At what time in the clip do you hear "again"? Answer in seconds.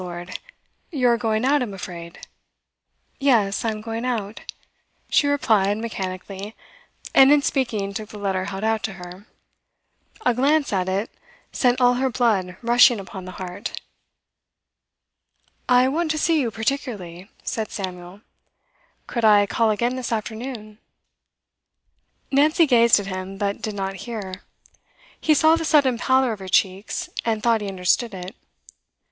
19.69-19.95